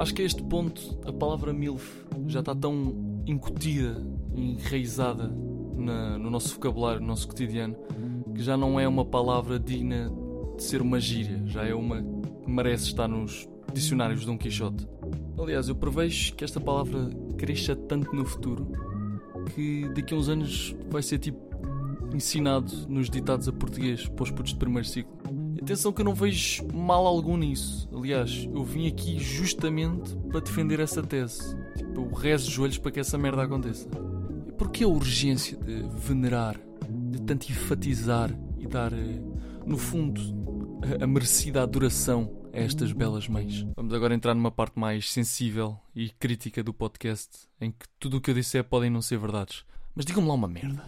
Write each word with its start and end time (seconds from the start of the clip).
Acho 0.00 0.14
que 0.14 0.22
a 0.22 0.24
este 0.24 0.42
ponto 0.42 0.98
a 1.04 1.12
palavra 1.12 1.52
MILF 1.52 2.06
já 2.26 2.40
está 2.40 2.54
tão 2.54 3.22
incutida, 3.26 4.02
enraizada 4.34 5.30
na, 5.76 6.16
no 6.16 6.30
nosso 6.30 6.54
vocabulário, 6.54 7.02
no 7.02 7.08
nosso 7.08 7.28
cotidiano, 7.28 7.76
que 8.34 8.42
já 8.42 8.56
não 8.56 8.80
é 8.80 8.88
uma 8.88 9.04
palavra 9.04 9.58
digna 9.58 10.10
de 10.56 10.62
ser 10.62 10.80
uma 10.80 10.98
gíria, 10.98 11.42
já 11.44 11.66
é 11.66 11.74
uma 11.74 12.02
que 12.02 12.50
merece 12.50 12.84
estar 12.84 13.06
nos 13.06 13.46
dicionários 13.74 14.20
de 14.20 14.26
Dom 14.26 14.38
Quixote. 14.38 14.88
Aliás, 15.38 15.68
eu 15.68 15.74
prevejo 15.74 16.34
que 16.34 16.44
esta 16.44 16.58
palavra 16.58 17.10
cresça 17.36 17.76
tanto 17.76 18.16
no 18.16 18.24
futuro 18.24 18.72
que 19.54 19.86
daqui 19.94 20.14
a 20.14 20.16
uns 20.16 20.30
anos 20.30 20.74
vai 20.88 21.02
ser 21.02 21.18
tipo 21.18 21.38
ensinado 22.14 22.72
nos 22.88 23.10
ditados 23.10 23.46
a 23.48 23.52
português 23.52 24.08
para 24.08 24.22
os 24.22 24.30
putos 24.30 24.54
de 24.54 24.58
primeiro 24.58 24.88
ciclo. 24.88 25.12
Atenção 25.62 25.92
que 25.92 26.00
eu 26.00 26.04
não 26.04 26.14
vejo 26.14 26.66
mal 26.72 27.06
algum 27.06 27.36
nisso. 27.36 27.88
Aliás, 27.94 28.48
eu 28.52 28.64
vim 28.64 28.88
aqui 28.88 29.18
justamente 29.18 30.16
para 30.30 30.40
defender 30.40 30.80
essa 30.80 31.02
tese. 31.02 31.54
Tipo, 31.76 32.00
eu 32.00 32.12
rezo 32.12 32.48
os 32.48 32.52
joelhos 32.52 32.78
para 32.78 32.90
que 32.90 33.00
essa 33.00 33.18
merda 33.18 33.42
aconteça. 33.42 33.88
Porquê 34.56 34.84
a 34.84 34.88
urgência 34.88 35.58
de 35.58 35.82
venerar, 35.98 36.58
de 36.88 37.20
tanto 37.22 37.50
enfatizar 37.50 38.30
e 38.58 38.66
dar, 38.66 38.92
eh, 38.92 39.20
no 39.66 39.76
fundo, 39.76 40.20
a 41.00 41.06
merecida 41.06 41.62
adoração 41.62 42.30
a 42.52 42.58
estas 42.58 42.92
belas 42.92 43.28
mães? 43.28 43.66
Vamos 43.76 43.92
agora 43.92 44.14
entrar 44.14 44.34
numa 44.34 44.50
parte 44.50 44.78
mais 44.78 45.10
sensível 45.10 45.78
e 45.94 46.08
crítica 46.08 46.62
do 46.62 46.72
podcast, 46.72 47.48
em 47.60 47.70
que 47.70 47.86
tudo 47.98 48.16
o 48.16 48.20
que 48.20 48.30
eu 48.30 48.34
disser 48.34 48.64
podem 48.64 48.90
não 48.90 49.02
ser 49.02 49.18
verdades. 49.18 49.64
Mas 49.94 50.06
digam-me 50.06 50.28
lá 50.28 50.34
uma 50.34 50.48
merda. 50.48 50.82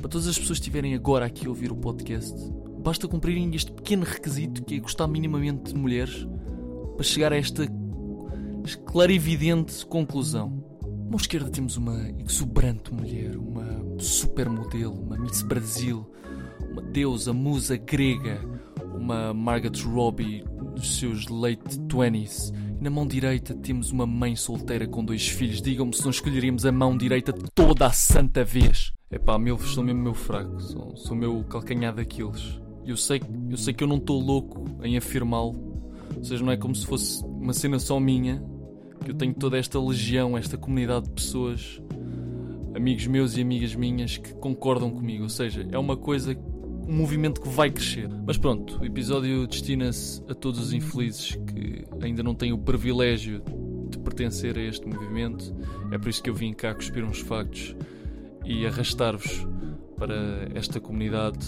Para 0.00 0.08
todas 0.08 0.26
as 0.26 0.38
pessoas 0.38 0.58
que 0.58 0.64
estiverem 0.64 0.94
agora 0.94 1.24
aqui 1.24 1.46
a 1.46 1.48
ouvir 1.48 1.72
o 1.72 1.76
podcast, 1.76 2.34
basta 2.78 3.08
cumprirem 3.08 3.54
este 3.54 3.72
pequeno 3.72 4.04
requisito 4.04 4.64
que 4.64 4.76
é 4.76 4.78
gostar 4.78 5.06
minimamente 5.06 5.72
de 5.72 5.78
mulheres 5.78 6.26
para 6.96 7.04
chegar 7.04 7.32
a 7.32 7.36
esta 7.36 7.66
clarividente 8.86 9.86
conclusão. 9.86 10.64
À 10.82 11.10
mão 11.10 11.16
esquerda 11.16 11.50
temos 11.50 11.76
uma 11.76 12.10
exuberante 12.26 12.92
mulher, 12.92 13.36
uma 13.36 13.66
supermodelo, 13.98 14.94
uma 14.94 15.16
Miss 15.16 15.42
Brasil, 15.42 16.10
uma 16.70 16.82
deusa, 16.82 17.32
musa 17.32 17.76
grega, 17.76 18.40
uma 18.94 19.32
Margaret 19.32 19.80
Robbie 19.82 20.44
dos 20.74 20.98
seus 20.98 21.26
late 21.28 21.78
20s. 21.78 22.52
E 22.78 22.82
na 22.82 22.90
mão 22.90 23.06
direita 23.06 23.54
temos 23.54 23.90
uma 23.90 24.06
mãe 24.06 24.36
solteira 24.36 24.86
com 24.86 25.04
dois 25.04 25.26
filhos. 25.28 25.62
Digam-me 25.62 25.94
se 25.94 26.02
não 26.02 26.10
escolheríamos 26.10 26.66
a 26.66 26.72
mão 26.72 26.96
direita 26.96 27.32
toda 27.54 27.86
a 27.86 27.92
santa 27.92 28.44
vez. 28.44 28.92
Epá, 29.10 29.38
milfos 29.38 29.74
são 29.74 29.82
mesmo 29.82 30.02
meu 30.02 30.14
fraco, 30.14 30.60
são, 30.60 30.96
são 30.96 31.16
meu 31.16 31.42
calcanhar 31.44 31.94
daqueles. 31.94 32.60
Eu 32.88 32.96
sei, 32.96 33.20
eu 33.50 33.56
sei 33.58 33.74
que 33.74 33.84
eu 33.84 33.86
não 33.86 33.98
estou 33.98 34.18
louco 34.18 34.64
em 34.82 34.96
afirmá-lo, 34.96 35.54
ou 36.16 36.24
seja, 36.24 36.42
não 36.42 36.50
é 36.50 36.56
como 36.56 36.74
se 36.74 36.86
fosse 36.86 37.22
uma 37.22 37.52
cena 37.52 37.78
só 37.78 38.00
minha, 38.00 38.42
que 39.04 39.10
eu 39.10 39.14
tenho 39.14 39.34
toda 39.34 39.58
esta 39.58 39.78
legião, 39.78 40.38
esta 40.38 40.56
comunidade 40.56 41.04
de 41.04 41.10
pessoas, 41.10 41.82
amigos 42.74 43.06
meus 43.06 43.36
e 43.36 43.42
amigas 43.42 43.74
minhas 43.74 44.16
que 44.16 44.32
concordam 44.32 44.90
comigo, 44.90 45.24
ou 45.24 45.28
seja, 45.28 45.68
é 45.70 45.78
uma 45.78 45.98
coisa, 45.98 46.34
um 46.88 46.96
movimento 46.96 47.42
que 47.42 47.48
vai 47.50 47.70
crescer. 47.70 48.08
Mas 48.26 48.38
pronto, 48.38 48.80
o 48.80 48.86
episódio 48.86 49.46
destina-se 49.46 50.22
a 50.26 50.34
todos 50.34 50.58
os 50.58 50.72
infelizes 50.72 51.34
que 51.46 51.84
ainda 52.00 52.22
não 52.22 52.34
têm 52.34 52.54
o 52.54 52.58
privilégio 52.58 53.42
de 53.90 53.98
pertencer 53.98 54.56
a 54.56 54.62
este 54.62 54.88
movimento, 54.88 55.54
é 55.90 55.98
por 55.98 56.08
isso 56.08 56.22
que 56.22 56.30
eu 56.30 56.34
vim 56.34 56.54
cá 56.54 56.74
cuspir 56.74 57.04
uns 57.04 57.18
factos 57.18 57.76
e 58.46 58.64
arrastar-vos 58.64 59.46
para 59.98 60.48
esta 60.54 60.80
comunidade, 60.80 61.38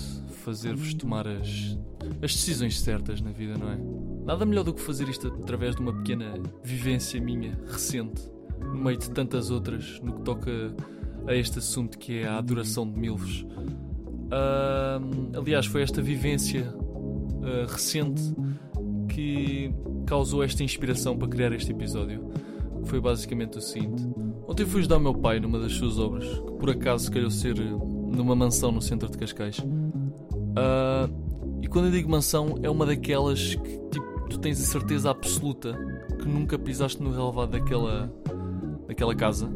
fazer-vos 0.45 0.95
tomar 0.95 1.27
as, 1.27 1.79
as 2.23 2.35
decisões 2.35 2.81
certas 2.81 3.21
na 3.21 3.31
vida, 3.31 3.57
não 3.57 3.71
é? 3.71 3.79
Nada 4.25 4.45
melhor 4.45 4.65
do 4.65 4.75
que 4.75 4.81
fazer 4.81 5.09
isto 5.09 5.29
através 5.29 5.77
de 5.77 5.83
uma 5.83 5.93
pequena 5.93 6.35
vivência 6.63 7.21
minha, 7.21 7.59
recente, 7.67 8.23
no 8.61 8.75
meio 8.75 8.99
de 8.99 9.11
tantas 9.11 9.51
outras, 9.51 10.01
no 10.01 10.15
que 10.15 10.23
toca 10.23 10.51
a 11.27 11.35
este 11.35 11.59
assunto 11.59 11.99
que 11.99 12.19
é 12.19 12.27
a 12.27 12.39
adoração 12.39 12.91
de 12.91 12.99
milvos. 12.99 13.43
Uh, 13.43 15.39
aliás, 15.39 15.67
foi 15.67 15.83
esta 15.83 16.03
vivência 16.03 16.73
uh, 16.77 17.67
recente 17.69 18.23
que 19.09 19.73
causou 20.07 20.43
esta 20.43 20.63
inspiração 20.63 21.17
para 21.17 21.29
criar 21.29 21.53
este 21.53 21.73
episódio. 21.73 22.31
Foi 22.85 23.01
basicamente 23.01 23.59
o 23.59 23.61
seguinte: 23.61 24.03
Ontem 24.47 24.65
fui 24.67 24.81
ajudar 24.81 24.97
o 24.97 25.01
meu 25.01 25.15
pai 25.15 25.39
numa 25.39 25.59
das 25.59 25.73
suas 25.73 25.99
obras, 25.99 26.27
que 26.27 26.53
por 26.59 26.71
acaso 26.71 27.11
calhou 27.11 27.31
ser 27.31 27.57
numa 28.11 28.35
mansão 28.35 28.73
no 28.73 28.83
centro 28.83 29.11
de 29.11 29.17
Cascais. 29.17 29.59
Uh, 29.59 31.11
e 31.63 31.69
quando 31.69 31.87
eu 31.87 31.93
digo 31.93 32.11
mansão, 32.11 32.59
é 32.63 32.71
uma 32.71 32.87
daquelas 32.87 33.55
que 33.55 33.79
tipo, 33.91 34.29
tu 34.29 34.39
tens 34.39 34.61
a 34.61 34.65
certeza 34.65 35.11
absoluta 35.11 35.79
que 36.19 36.29
nunca 36.29 36.59
pisaste 36.59 37.03
no 37.03 37.11
relevado 37.11 37.53
daquela, 37.53 38.13
daquela 38.87 39.15
casa, 39.15 39.51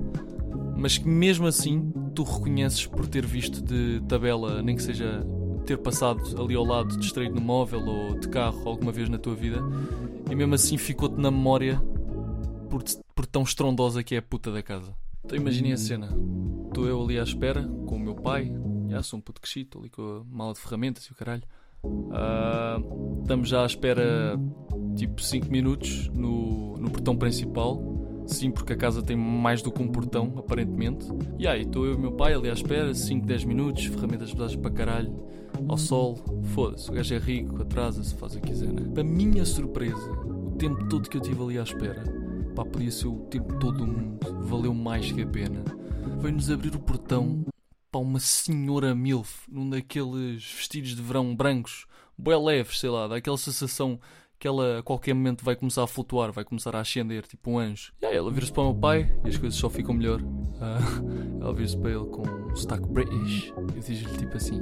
mas 0.76 0.98
que 0.98 1.08
mesmo 1.08 1.46
assim 1.46 1.92
tu 2.14 2.22
reconheces 2.22 2.86
por 2.86 3.06
ter 3.06 3.26
visto 3.26 3.62
de 3.62 4.00
tabela, 4.08 4.62
nem 4.62 4.76
que 4.76 4.82
seja 4.82 5.26
ter 5.66 5.78
passado 5.78 6.20
ali 6.40 6.54
ao 6.54 6.64
lado 6.64 6.96
distraído 6.98 7.34
no 7.34 7.40
móvel 7.40 7.84
ou 7.86 8.18
de 8.18 8.28
carro 8.28 8.68
alguma 8.68 8.92
vez 8.92 9.08
na 9.08 9.18
tua 9.18 9.34
vida, 9.34 9.62
e 10.30 10.34
mesmo 10.34 10.54
assim 10.54 10.76
ficou-te 10.76 11.20
na 11.20 11.30
memória 11.30 11.82
por, 12.68 12.82
por 13.14 13.26
tão 13.26 13.42
estrondosa 13.42 14.02
que 14.02 14.14
é 14.14 14.18
a 14.18 14.22
puta 14.22 14.52
da 14.52 14.62
casa. 14.62 14.94
Então 15.24 15.38
imaginem 15.38 15.72
a 15.72 15.76
cena. 15.76 16.08
Estou 16.66 16.86
eu 16.86 17.02
ali 17.02 17.18
à 17.18 17.22
espera, 17.22 17.62
com 17.86 17.98
pai, 18.24 18.50
já 18.88 19.02
sou 19.02 19.18
um 19.18 19.22
puto 19.22 19.38
crescido, 19.38 19.66
estou 19.66 19.82
ali 19.82 19.90
com 19.90 20.02
a 20.02 20.34
mala 20.34 20.54
de 20.54 20.60
ferramentas 20.60 21.04
e 21.04 21.12
o 21.12 21.14
caralho. 21.14 21.42
Uh, 21.84 23.20
estamos 23.20 23.50
já 23.50 23.62
à 23.62 23.66
espera 23.66 24.40
tipo 24.96 25.20
5 25.20 25.50
minutos 25.50 26.08
no, 26.08 26.74
no 26.78 26.90
portão 26.90 27.14
principal. 27.14 27.82
Sim, 28.26 28.50
porque 28.50 28.72
a 28.72 28.76
casa 28.76 29.02
tem 29.02 29.14
mais 29.14 29.60
do 29.60 29.70
que 29.70 29.82
um 29.82 29.88
portão, 29.88 30.32
aparentemente. 30.38 31.06
E 31.38 31.46
aí, 31.46 31.60
estou 31.60 31.84
eu 31.84 31.92
e 31.92 31.96
o 31.96 31.98
meu 31.98 32.12
pai 32.12 32.32
ali 32.32 32.48
à 32.48 32.54
espera, 32.54 32.94
5, 32.94 33.26
10 33.26 33.44
minutos, 33.44 33.84
ferramentas 33.84 34.32
pesadas 34.32 34.56
para 34.56 34.70
caralho, 34.70 35.14
ao 35.68 35.76
sol. 35.76 36.18
Foda-se, 36.54 36.90
o 36.90 36.94
gajo 36.94 37.14
é 37.14 37.18
rico, 37.18 37.60
atrasa-se, 37.60 38.14
faz 38.14 38.34
o 38.34 38.40
que 38.40 38.48
quiser, 38.48 38.72
né? 38.72 38.90
Para 38.94 39.04
minha 39.04 39.44
surpresa, 39.44 40.10
o 40.10 40.52
tempo 40.52 40.88
todo 40.88 41.10
que 41.10 41.18
eu 41.18 41.20
estive 41.20 41.42
ali 41.42 41.58
à 41.58 41.62
espera, 41.62 42.02
pá, 42.56 42.64
podia 42.64 42.90
ser 42.90 43.08
o 43.08 43.18
tempo 43.28 43.54
todo 43.58 43.84
do 43.84 43.86
mundo, 43.86 44.18
valeu 44.40 44.72
mais 44.72 45.12
que 45.12 45.20
a 45.20 45.26
pena. 45.26 45.62
Veio-nos 46.18 46.50
abrir 46.50 46.74
o 46.74 46.80
portão 46.80 47.44
para 47.94 48.00
uma 48.00 48.18
senhora 48.18 48.92
MILF, 48.92 49.48
num 49.48 49.70
daqueles 49.70 50.44
vestidos 50.44 50.96
de 50.96 51.00
verão 51.00 51.32
brancos, 51.32 51.86
bem 52.18 52.36
leves, 52.44 52.80
sei 52.80 52.90
lá, 52.90 53.06
daquela 53.06 53.38
sensação 53.38 54.00
que 54.36 54.48
ela 54.48 54.80
a 54.80 54.82
qualquer 54.82 55.14
momento 55.14 55.44
vai 55.44 55.54
começar 55.54 55.84
a 55.84 55.86
flutuar, 55.86 56.32
vai 56.32 56.42
começar 56.42 56.74
a 56.74 56.80
ascender, 56.80 57.24
tipo 57.24 57.52
um 57.52 57.56
anjo. 57.56 57.92
E 58.02 58.06
aí 58.06 58.16
ela 58.16 58.32
vira-se 58.32 58.50
para 58.50 58.64
o 58.64 58.72
meu 58.72 58.74
pai 58.74 59.16
e 59.24 59.28
as 59.28 59.36
coisas 59.36 59.56
só 59.56 59.70
ficam 59.70 59.94
melhor. 59.94 60.20
Uh, 60.20 61.38
ela 61.40 61.54
vira-se 61.54 61.76
para 61.76 61.92
ele 61.92 62.04
com 62.06 62.22
um 62.22 62.56
sotaque 62.56 62.88
British 62.88 63.52
e 63.76 63.78
diz-lhe 63.78 64.18
tipo 64.18 64.36
assim: 64.36 64.60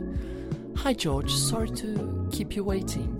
Hi 0.85 0.95
George, 0.95 1.35
sorry 1.35 1.73
to 1.73 2.29
keep 2.31 2.55
you 2.55 2.67
waiting. 2.67 3.17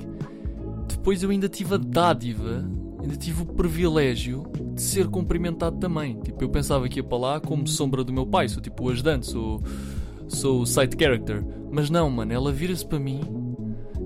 Depois 0.89 1.23
eu 1.23 1.31
ainda 1.31 1.49
tive 1.49 1.77
a 1.77 1.79
dádiva, 1.79 2.71
ainda 3.01 3.17
tive 3.17 3.45
o 3.45 3.47
privilégio 3.47 4.43
de 4.75 4.83
ser 4.83 5.09
cumprimentado 5.09 5.79
também. 5.79 6.21
Tipo, 6.21 6.45
eu 6.45 6.51
pensava 6.51 6.87
que 6.87 6.99
ia 6.99 7.03
para 7.03 7.17
lá 7.17 7.41
como 7.41 7.67
sombra 7.67 8.05
do 8.05 8.13
meu 8.13 8.27
pai, 8.27 8.51
sou 8.51 8.61
tipo 8.61 8.85
o 8.85 8.91
ajudante, 8.91 9.25
sou, 9.25 9.63
sou 10.33 10.63
o 10.63 10.67
side 10.67 10.97
character. 10.99 11.45
Mas 11.71 11.91
não, 11.91 12.11
mano, 12.11 12.33
ela 12.33 12.53
vira-se 12.53 12.87
para 12.87 12.99
mim, 12.99 13.21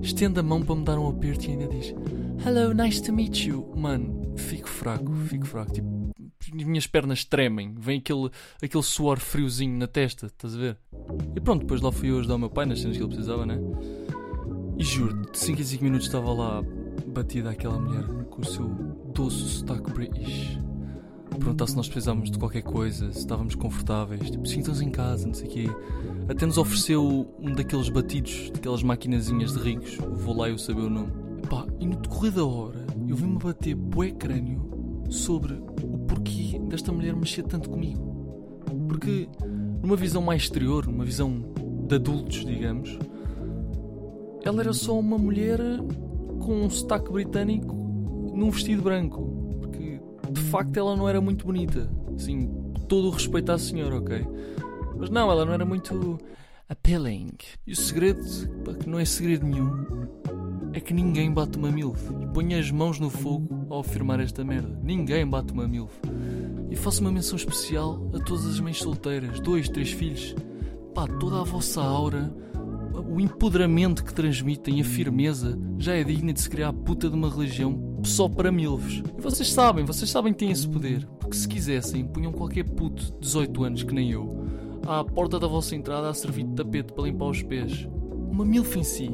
estende 0.01 0.39
a 0.39 0.43
mão 0.43 0.61
para 0.61 0.75
me 0.75 0.83
dar 0.83 0.99
um 0.99 1.07
aperto 1.07 1.45
e 1.45 1.51
ainda 1.51 1.67
diz: 1.67 1.93
Hello, 2.45 2.73
nice 2.73 3.01
to 3.01 3.13
meet 3.13 3.45
you. 3.45 3.73
Mano, 3.75 4.33
fico 4.37 4.69
fraco, 4.69 5.11
fico 5.13 5.45
fraco. 5.45 5.73
Tipo, 5.73 6.07
as 6.55 6.63
minhas 6.63 6.87
pernas 6.87 7.25
tremem, 7.25 7.73
vem 7.77 7.99
aquele, 7.99 8.29
aquele 8.61 8.83
suor 8.83 9.19
friozinho 9.19 9.77
na 9.77 9.87
testa, 9.87 10.27
estás 10.27 10.55
a 10.55 10.57
ver? 10.57 10.77
E 11.35 11.41
pronto, 11.41 11.61
depois 11.61 11.81
lá 11.81 11.91
fui 11.91 12.09
eu 12.09 12.19
ajudar 12.19 12.35
o 12.35 12.39
meu 12.39 12.49
pai 12.49 12.65
nas 12.65 12.79
cenas 12.79 12.95
que 12.95 13.03
ele 13.03 13.09
precisava, 13.09 13.45
né? 13.45 13.59
E 14.77 14.83
juro, 14.83 15.29
de 15.31 15.37
5 15.37 15.59
em 15.59 15.63
5 15.63 15.83
minutos 15.83 16.05
estava 16.07 16.31
lá 16.31 16.63
batida 17.07 17.49
aquela 17.49 17.79
mulher 17.79 18.05
com 18.29 18.41
o 18.41 18.45
seu 18.45 18.65
doce 19.13 19.37
sotaque 19.37 19.91
British. 19.91 20.66
Perguntar 21.39 21.67
se 21.67 21.75
nós 21.75 21.87
precisávamos 21.87 22.31
de 22.31 22.37
qualquer 22.37 22.63
coisa, 22.63 23.11
se 23.11 23.19
estávamos 23.19 23.55
confortáveis, 23.55 24.29
tipo, 24.29 24.47
sintam-se 24.47 24.83
em 24.83 24.89
casa, 24.89 25.27
não 25.27 25.33
sei 25.33 25.47
o 25.47 25.51
quê. 25.51 25.65
Até 26.27 26.45
nos 26.45 26.57
ofereceu 26.57 27.33
um 27.39 27.53
daqueles 27.53 27.89
batidos, 27.89 28.49
daquelas 28.53 28.83
maquinazinhas 28.83 29.53
de 29.53 29.59
ricos, 29.59 29.97
vou 29.97 30.35
lá 30.35 30.49
eu 30.49 30.57
saber 30.57 30.81
o 30.81 30.89
nome. 30.89 31.11
E 31.79 31.85
no 31.85 31.95
decorrer 31.95 32.33
da 32.33 32.45
hora, 32.45 32.85
eu 33.07 33.15
vi-me 33.15 33.37
bater 33.37 33.75
bué 33.75 34.11
crânio 34.11 35.05
sobre 35.09 35.53
o 35.53 35.99
porquê 35.99 36.59
desta 36.67 36.91
mulher 36.91 37.15
mexer 37.15 37.43
tanto 37.43 37.69
comigo. 37.69 38.63
Porque, 38.87 39.29
numa 39.81 39.95
visão 39.95 40.21
mais 40.21 40.43
exterior, 40.43 40.85
numa 40.85 41.05
visão 41.05 41.45
de 41.87 41.95
adultos, 41.95 42.43
digamos, 42.45 42.97
ela 44.43 44.61
era 44.61 44.73
só 44.73 44.99
uma 44.99 45.17
mulher 45.17 45.59
com 46.39 46.63
um 46.63 46.69
sotaque 46.69 47.11
britânico 47.11 47.75
num 48.33 48.49
vestido 48.49 48.81
branco. 48.81 49.36
De 50.31 50.41
facto, 50.41 50.77
ela 50.77 50.95
não 50.95 51.07
era 51.07 51.21
muito 51.21 51.45
bonita. 51.45 51.89
Assim, 52.15 52.49
todo 52.87 53.07
o 53.07 53.11
respeito 53.11 53.51
à 53.51 53.57
senhora, 53.57 53.97
ok? 53.97 54.25
Mas 54.97 55.09
não, 55.09 55.31
ela 55.31 55.45
não 55.45 55.53
era 55.53 55.65
muito 55.65 56.17
appealing. 56.67 57.29
E 57.65 57.71
o 57.71 57.75
segredo, 57.75 58.21
que 58.79 58.89
não 58.89 58.99
é 58.99 59.05
segredo 59.05 59.45
nenhum, 59.45 59.71
é 60.73 60.79
que 60.79 60.93
ninguém 60.93 61.31
bate 61.31 61.57
uma 61.57 61.71
milf 61.71 62.11
e 62.21 62.27
põe 62.27 62.53
as 62.53 62.69
mãos 62.69 62.99
no 62.99 63.09
fogo 63.09 63.65
ao 63.69 63.79
afirmar 63.79 64.19
esta 64.19 64.43
merda. 64.43 64.79
Ninguém 64.83 65.25
bate 65.25 65.51
uma 65.51 65.67
MILF. 65.67 65.93
E 66.69 66.75
faço 66.75 67.01
uma 67.01 67.11
menção 67.11 67.35
especial 67.35 68.09
a 68.13 68.19
todas 68.19 68.45
as 68.45 68.59
mães 68.59 68.77
solteiras, 68.77 69.39
dois, 69.39 69.69
três 69.69 69.91
filhos. 69.91 70.35
Pá, 70.93 71.07
toda 71.07 71.41
a 71.41 71.43
vossa 71.43 71.81
aura, 71.81 72.31
o 72.93 73.19
empoderamento 73.19 74.03
que 74.03 74.13
transmitem, 74.13 74.81
a 74.81 74.83
firmeza, 74.83 75.57
já 75.77 75.95
é 75.95 76.03
digna 76.03 76.33
de 76.33 76.41
se 76.41 76.49
criar 76.49 76.69
a 76.69 76.73
puta 76.73 77.09
de 77.09 77.15
uma 77.15 77.29
religião 77.29 77.73
só 78.07 78.27
para 78.27 78.51
milvos. 78.51 79.03
E 79.17 79.21
vocês 79.21 79.51
sabem, 79.51 79.85
vocês 79.85 80.09
sabem 80.09 80.33
que 80.33 80.39
têm 80.39 80.51
esse 80.51 80.67
poder. 80.67 81.05
Porque 81.19 81.35
se 81.35 81.47
quisessem, 81.47 82.05
punham 82.05 82.31
qualquer 82.31 82.63
puto 82.63 83.03
de 83.03 83.19
18 83.19 83.63
anos 83.63 83.83
que 83.83 83.93
nem 83.93 84.11
eu 84.11 84.47
à 84.87 85.03
porta 85.03 85.37
da 85.37 85.47
vossa 85.47 85.75
entrada 85.75 86.09
a 86.09 86.13
servir 86.13 86.45
de 86.45 86.55
tapete 86.55 86.93
para 86.93 87.03
limpar 87.03 87.25
os 87.25 87.43
pés. 87.43 87.87
Uma 88.31 88.45
milf 88.45 88.75
em 88.77 88.83
si, 88.83 89.09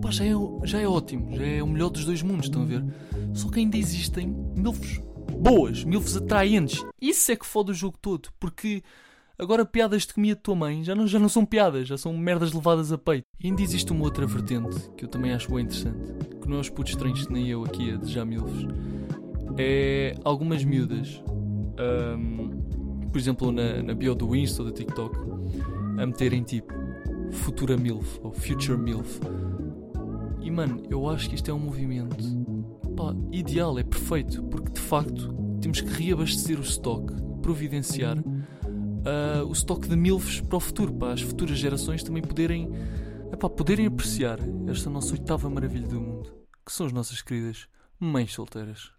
pá, 0.00 0.10
já 0.10 0.24
é, 0.24 0.32
já 0.64 0.80
é 0.80 0.88
ótimo, 0.88 1.36
já 1.36 1.44
é 1.44 1.62
o 1.62 1.66
melhor 1.66 1.90
dos 1.90 2.04
dois 2.04 2.22
mundos, 2.22 2.46
estão 2.46 2.62
a 2.62 2.64
ver? 2.64 2.84
Só 3.34 3.48
que 3.48 3.60
ainda 3.60 3.76
existem 3.76 4.34
milfs 4.56 5.00
boas, 5.38 5.84
milfs 5.84 6.16
atraentes. 6.16 6.84
Isso 7.00 7.30
é 7.30 7.36
que 7.36 7.46
fode 7.46 7.70
o 7.70 7.74
jogo 7.74 7.98
todo, 8.00 8.30
porque 8.40 8.82
agora 9.40 9.64
piadas 9.64 10.06
de 10.06 10.14
comida 10.14 10.36
de 10.36 10.42
tua 10.42 10.54
mãe 10.54 10.84
já 10.84 10.94
não, 10.94 11.06
já 11.06 11.18
não 11.18 11.28
são 11.28 11.44
piadas, 11.44 11.88
já 11.88 11.96
são 11.96 12.16
merdas 12.16 12.52
levadas 12.52 12.92
a 12.92 12.98
peito. 12.98 13.24
E 13.42 13.46
ainda 13.46 13.62
existe 13.62 13.90
uma 13.90 14.04
outra 14.04 14.26
vertente 14.26 14.90
que 14.96 15.04
eu 15.04 15.08
também 15.08 15.32
acho 15.32 15.50
bem 15.50 15.64
interessante, 15.64 15.98
que 16.40 16.48
não 16.48 16.58
é 16.58 16.60
os 16.60 16.68
putos 16.68 16.92
estranhos 16.92 17.26
nem 17.28 17.48
eu 17.48 17.64
aqui 17.64 17.92
a 17.92 17.96
desejar 17.96 18.24
milfs. 18.24 18.66
É 19.56 20.14
algumas 20.24 20.62
miúdas. 20.62 21.22
Um, 21.78 22.60
por 23.10 23.18
exemplo, 23.18 23.50
na, 23.50 23.82
na 23.82 23.94
bio 23.94 24.14
do 24.14 24.36
Insta 24.36 24.62
ou 24.62 24.68
do 24.68 24.74
TikTok, 24.74 25.16
a 25.98 26.06
meterem 26.06 26.42
tipo 26.42 26.72
Futura 27.32 27.76
MILF 27.76 28.20
ou 28.22 28.32
Future 28.32 28.78
MILF. 28.78 29.20
E 30.40 30.50
mano, 30.50 30.82
eu 30.88 31.08
acho 31.08 31.28
que 31.28 31.34
isto 31.34 31.50
é 31.50 31.54
um 31.54 31.58
movimento 31.58 32.16
pá, 32.96 33.14
ideal, 33.32 33.78
é 33.78 33.82
perfeito, 33.82 34.42
porque 34.44 34.70
de 34.72 34.80
facto 34.80 35.34
temos 35.60 35.80
que 35.80 35.90
reabastecer 35.90 36.58
o 36.58 36.62
stock, 36.62 37.12
providenciar 37.42 38.16
uh, 39.00 39.46
o 39.46 39.52
stock 39.52 39.88
de 39.88 39.96
MILFs 39.96 40.40
para 40.40 40.56
o 40.56 40.60
futuro, 40.60 40.92
para 40.92 41.12
as 41.12 41.22
futuras 41.22 41.58
gerações 41.58 42.02
também 42.02 42.22
poderem, 42.22 42.70
epá, 43.32 43.48
poderem 43.48 43.86
apreciar 43.86 44.38
esta 44.68 44.90
nossa 44.90 45.12
oitava 45.12 45.48
maravilha 45.48 45.88
do 45.88 46.00
mundo, 46.00 46.30
que 46.64 46.72
são 46.72 46.86
as 46.86 46.92
nossas 46.92 47.22
queridas 47.22 47.66
mães 47.98 48.32
solteiras. 48.32 48.92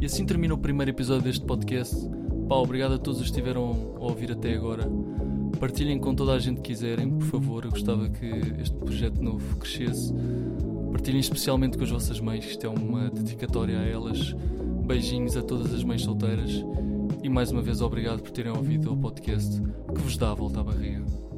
E 0.00 0.06
assim 0.06 0.24
termina 0.24 0.54
o 0.54 0.58
primeiro 0.58 0.90
episódio 0.90 1.22
deste 1.22 1.44
podcast. 1.44 1.94
Pá, 2.48 2.56
obrigado 2.56 2.94
a 2.94 2.98
todos 2.98 3.20
os 3.20 3.26
que 3.26 3.32
estiveram 3.32 3.94
a 3.96 4.00
ouvir 4.00 4.32
até 4.32 4.54
agora. 4.54 4.88
Partilhem 5.60 5.98
com 5.98 6.14
toda 6.14 6.32
a 6.32 6.38
gente 6.38 6.56
que 6.56 6.72
quiserem, 6.72 7.08
por 7.08 7.26
favor. 7.26 7.64
Eu 7.64 7.70
gostava 7.70 8.08
que 8.08 8.26
este 8.60 8.76
projeto 8.76 9.22
novo 9.22 9.56
crescesse. 9.58 10.12
Partilhem 10.90 11.20
especialmente 11.20 11.78
com 11.78 11.84
as 11.84 11.90
vossas 11.90 12.20
mães, 12.20 12.44
isto 12.44 12.66
é 12.66 12.68
uma 12.68 13.08
dedicatória 13.10 13.78
a 13.78 13.84
elas. 13.84 14.34
Beijinhos 14.84 15.36
a 15.36 15.42
todas 15.42 15.72
as 15.72 15.84
mães 15.84 16.02
solteiras. 16.02 16.64
E 17.22 17.28
mais 17.28 17.52
uma 17.52 17.62
vez, 17.62 17.80
obrigado 17.80 18.20
por 18.20 18.32
terem 18.32 18.50
ouvido 18.50 18.92
o 18.92 18.96
podcast 18.96 19.60
que 19.60 20.00
vos 20.00 20.16
dá 20.16 20.32
a 20.32 20.34
volta 20.34 20.60
à 20.60 20.64
barriga. 20.64 21.31